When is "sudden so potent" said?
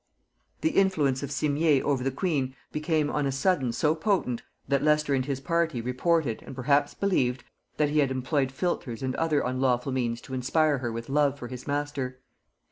3.31-4.41